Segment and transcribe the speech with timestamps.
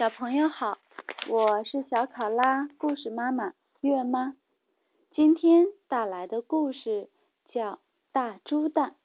[0.00, 0.78] 小朋友好，
[1.28, 3.52] 我是小考拉故事妈妈
[3.82, 4.34] 月妈。
[5.10, 7.10] 今天带来的故事
[7.50, 7.72] 叫
[8.10, 8.96] 《大猪蛋》，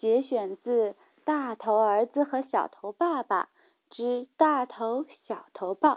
[0.00, 0.92] 节选自
[1.26, 3.50] 《大头儿子和小头爸爸
[3.90, 5.96] 之大头小头报》，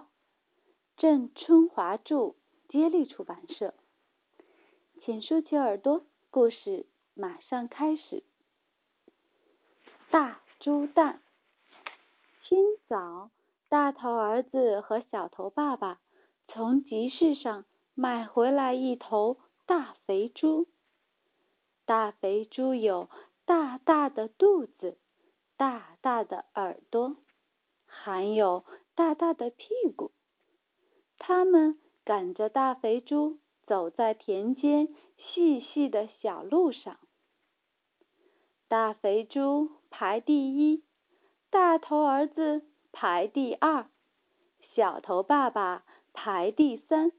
[0.97, 2.35] 郑春华著，
[2.67, 3.73] 接力出版社。
[5.01, 8.21] 请竖起耳朵，故事马上开始。
[10.11, 11.21] 大猪蛋，
[12.43, 12.59] 清
[12.89, 13.29] 早。
[13.75, 15.99] 大头儿子和小头爸爸
[16.47, 19.35] 从集市上买回来一头
[19.65, 20.65] 大肥猪。
[21.85, 23.09] 大肥猪有
[23.43, 24.97] 大大的肚子、
[25.57, 27.17] 大大的耳朵，
[27.85, 28.63] 还有
[28.95, 30.11] 大大的屁股。
[31.19, 36.97] 他们赶着大肥猪走在田间细细的小路上。
[38.69, 40.85] 大肥猪排第一，
[41.49, 42.61] 大头儿子。
[42.95, 43.89] 排第二，
[44.73, 47.11] 小头爸爸排第三。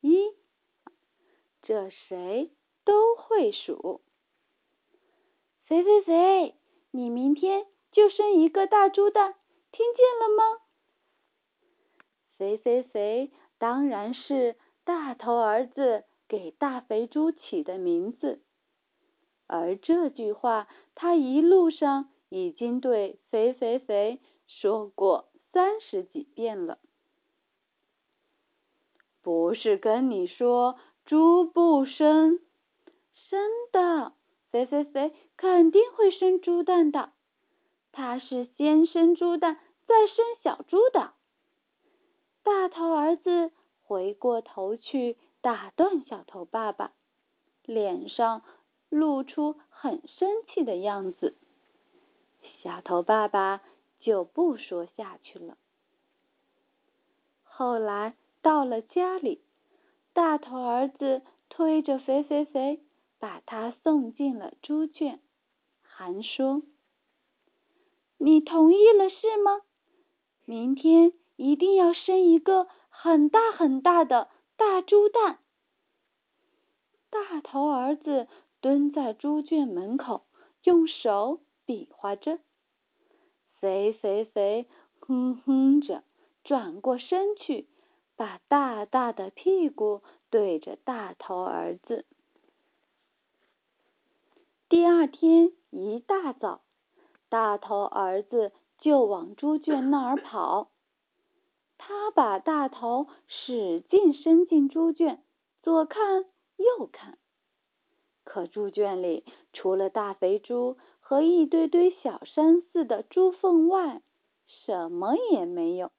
[0.00, 0.34] 一，
[1.62, 2.50] 这谁
[2.84, 4.00] 都会数。
[5.66, 6.56] 肥肥肥，
[6.90, 9.36] 你明天就生一个大猪蛋，
[9.70, 10.60] 听见了吗？
[12.36, 18.42] 肥肥肥当然是大头儿子给大肥猪起的名字，
[19.46, 24.20] 而这句话他一路上已经对肥肥肥。
[24.46, 26.78] 说过三十几遍了，
[29.22, 32.40] 不是跟你说猪不生，
[33.12, 33.40] 生
[33.72, 34.12] 的，
[34.50, 37.12] 肥肥肥肯定会生猪蛋的，
[37.92, 41.12] 它是先生猪蛋再生小猪的。
[42.42, 43.52] 大头儿子
[43.82, 46.92] 回过头去打断小头爸爸，
[47.64, 48.42] 脸上
[48.88, 51.36] 露出很生气的样子。
[52.62, 53.62] 小头爸爸。
[54.00, 55.56] 就不说下去了。
[57.42, 59.40] 后来到了家里，
[60.12, 62.80] 大头儿子推着肥肥肥，
[63.18, 65.20] 把他送进了猪圈，
[65.80, 66.62] 还说
[68.18, 69.62] ：“你同意了是吗？
[70.44, 75.38] 明天一定要生一个很大很大的大猪蛋。”
[77.10, 78.28] 大头儿子
[78.60, 80.26] 蹲在猪圈门口，
[80.62, 82.38] 用手比划着。
[83.60, 84.66] 肥肥肥，
[85.00, 86.02] 哼哼着，
[86.44, 87.66] 转过身去，
[88.16, 92.04] 把大大的屁股对着大头儿子。
[94.68, 96.60] 第二天一大早，
[97.28, 100.70] 大头儿子就往猪圈那儿跑。
[101.78, 105.22] 他把大头使劲伸进猪圈，
[105.62, 106.24] 左看
[106.56, 107.16] 右看，
[108.24, 110.76] 可猪圈里除了大肥猪。
[111.08, 114.02] 和一堆堆小山似的猪粪外，
[114.48, 115.92] 什么也没有。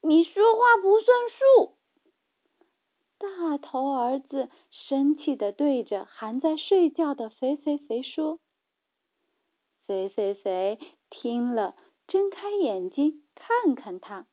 [0.00, 1.74] 你说话不算数！
[3.18, 8.38] 大头儿子生气的对着还在睡觉的肥肥肥说
[9.86, 10.78] ：“肥肥肥
[11.10, 11.76] 听了，
[12.08, 14.26] 睁开眼睛看看他，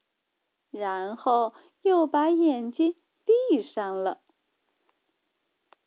[0.71, 4.21] 然后又把眼睛闭上了。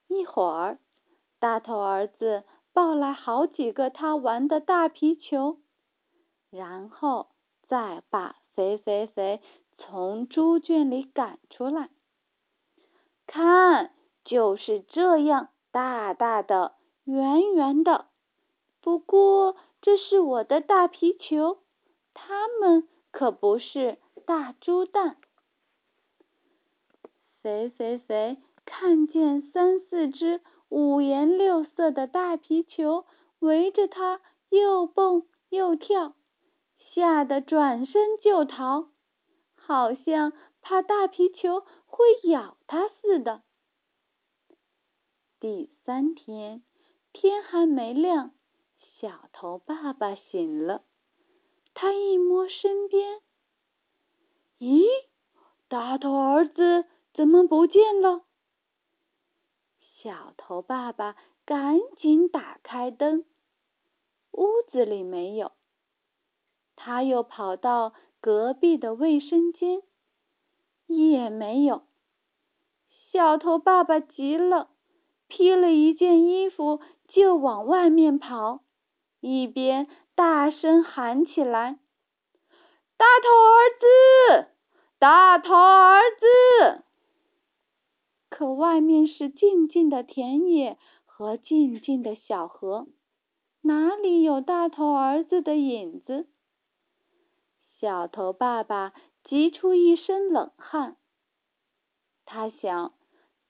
[0.09, 0.79] 一会儿，
[1.39, 2.45] 大头儿子。”
[2.77, 5.57] 抱来好几个他玩的大皮球，
[6.51, 7.29] 然后
[7.67, 9.41] 再把肥肥肥
[9.79, 11.89] 从猪圈里赶出来。
[13.27, 13.95] 看，
[14.27, 18.09] 就是这样，大大的，圆圆的。
[18.83, 21.61] 不过这是我的大皮球，
[22.13, 25.17] 它们可不是大猪蛋。
[27.41, 28.37] 肥肥肥
[28.67, 30.43] 看见三四只。
[30.69, 33.07] 五颜六色的大皮球
[33.39, 36.15] 围着它又蹦又跳，
[36.93, 38.89] 吓得转身就逃，
[39.55, 43.43] 好像怕大皮球会咬它似的。
[45.39, 46.65] 第三天，
[47.13, 48.33] 天还没亮，
[48.99, 50.83] 小头爸爸醒了，
[51.75, 53.21] 他一摸身边，
[54.59, 54.85] 咦，
[55.69, 58.26] 大头儿子怎么不见了？
[60.07, 63.25] 小头爸爸赶紧打开灯，
[64.31, 65.51] 屋子里没有。
[66.77, 69.83] 他又跑到隔壁的卫生间，
[70.87, 71.83] 也没有。
[73.11, 74.71] 小头爸爸急了，
[75.27, 78.61] 披了一件衣服就往外面跑，
[79.19, 81.81] 一边大声喊起来
[82.97, 84.51] ：“大头儿子，
[85.01, 86.85] 大头儿子！”
[88.29, 92.87] 可外面是静静的田野和静静的小河，
[93.63, 96.29] 哪里有大头儿子的影子？
[97.79, 98.93] 小头爸爸
[99.25, 100.97] 急出一身冷汗。
[102.25, 102.95] 他想，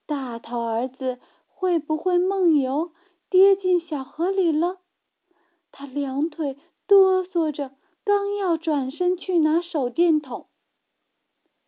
[0.06, 2.92] 大头儿子会不会梦游，
[3.30, 4.80] 跌进小河里了？
[5.72, 7.72] 他两腿哆嗦着，
[8.04, 10.48] 刚要转身去拿手电筒，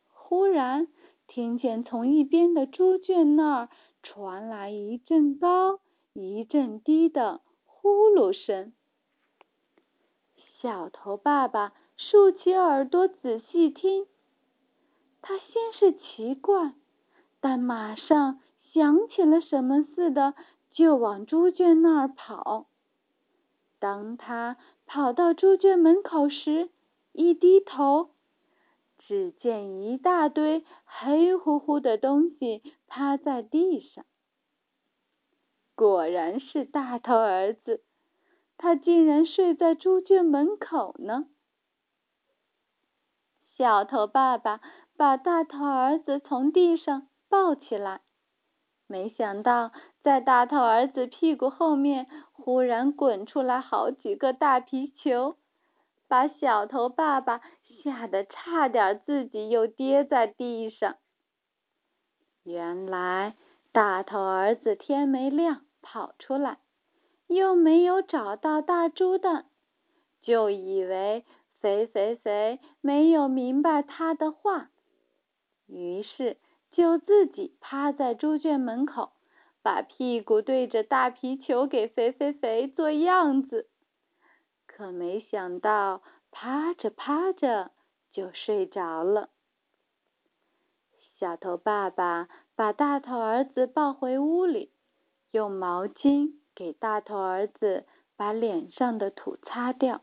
[0.08, 0.88] 忽然
[1.28, 3.68] 听见从一边的猪圈那儿
[4.02, 5.78] 传来一阵高
[6.12, 8.72] 一阵低的呼噜声。
[10.60, 14.06] 小头爸爸竖起耳朵仔细听，
[15.22, 16.72] 他先是奇怪。
[17.40, 18.40] 但马上
[18.72, 20.34] 想起了什么似的，
[20.72, 22.66] 就往猪圈那儿跑。
[23.78, 26.68] 当他跑到猪圈门口时，
[27.12, 28.10] 一低头，
[29.08, 34.04] 只见一大堆黑乎乎的东西趴在地上。
[35.74, 37.82] 果然是大头儿子，
[38.58, 41.24] 他竟然睡在猪圈门口呢。
[43.56, 44.60] 小头爸爸
[44.94, 47.08] 把大头儿子从地上。
[47.30, 48.00] 抱起来，
[48.86, 49.70] 没想到
[50.02, 55.36] 在大头儿子屁股后面忽然滚出来好几个大皮球，
[56.08, 57.42] 把小头爸爸
[57.82, 60.96] 吓得差点自己又跌在地上。
[62.44, 63.34] 原来
[63.72, 66.58] 大头儿子天没亮跑出来，
[67.26, 69.46] 又没有找到大猪蛋，
[70.22, 71.24] 就以为
[71.60, 74.70] 肥肥肥没有明白他的话，
[75.66, 76.36] 于是。
[76.70, 79.10] 就自己趴在猪圈门口，
[79.62, 83.66] 把屁股对着大皮球给肥肥肥做样子。
[84.68, 87.70] 可没想到，趴着趴着
[88.12, 89.30] 就睡着了。
[91.18, 94.72] 小头爸爸把大头儿子抱回屋里，
[95.30, 97.86] 用毛巾给大头儿子
[98.16, 100.02] 把脸上的土擦掉。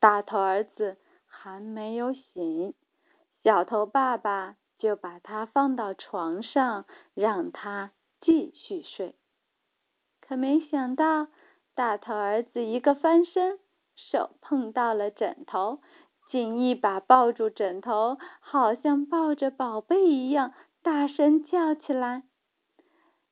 [0.00, 0.96] 大头儿子
[1.26, 2.74] 还没有醒，
[3.42, 4.56] 小头爸爸。
[4.78, 7.90] 就把他放到床上，让他
[8.20, 9.16] 继续睡。
[10.20, 11.26] 可没想到，
[11.74, 13.58] 大头儿子一个翻身，
[14.10, 15.80] 手碰到了枕头，
[16.30, 22.22] 竟一把抱住枕头，好像抱着宝贝一样，大声叫起来：“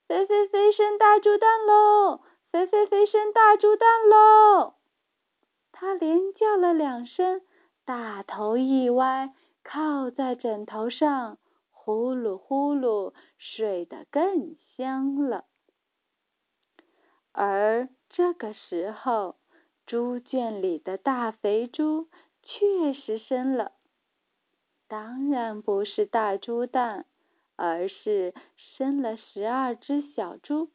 [0.06, 2.20] 飞飞飞生大猪蛋喽！
[2.50, 4.74] 飞飞飞生大猪蛋喽！”
[5.72, 7.42] 他连叫了两声，
[7.84, 9.32] 大头一歪。
[9.62, 11.38] 靠在枕头上，
[11.70, 15.44] 呼噜呼噜睡得更香了。
[17.32, 19.34] 而这个时候，
[19.86, 22.08] 猪圈里的大肥猪
[22.42, 23.72] 确实生了，
[24.88, 27.06] 当然不是大猪蛋，
[27.54, 30.70] 而是生了十二只小猪。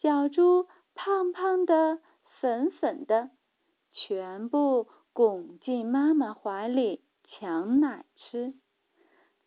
[0.00, 1.98] 小猪胖胖的、
[2.40, 3.30] 粉粉的，
[3.92, 7.02] 全部拱进妈妈怀里。
[7.28, 8.54] 抢奶吃，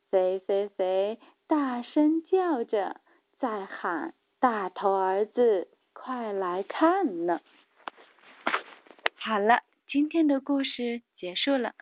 [0.09, 1.17] 肥肥肥
[1.47, 2.99] 大声叫着，
[3.39, 7.39] 在喊：“大头儿子，快来看呢！”
[9.29, 11.75] 好了，今天的故事结束了，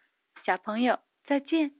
[0.45, 1.76] 小朋友再见。